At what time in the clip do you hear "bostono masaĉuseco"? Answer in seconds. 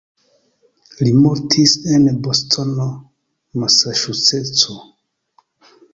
2.29-4.79